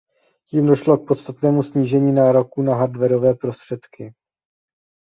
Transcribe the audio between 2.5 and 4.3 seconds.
na hardwarové prostředky.